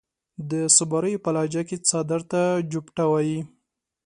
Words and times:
د 0.49 0.51
صبريو 0.77 1.21
پۀ 1.23 1.29
لهجه 1.35 1.61
کې 1.67 1.77
څادر 1.87 2.21
ته 2.31 2.41
جوبټه 2.71 3.05
وايي. 3.11 3.39